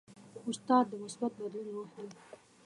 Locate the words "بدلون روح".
1.41-1.89